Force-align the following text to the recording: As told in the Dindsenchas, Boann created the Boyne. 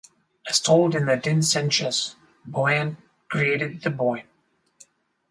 As 0.49 0.59
told 0.59 0.95
in 0.95 1.05
the 1.05 1.15
Dindsenchas, 1.15 2.15
Boann 2.49 2.97
created 3.29 3.83
the 3.83 3.91
Boyne. 3.91 4.25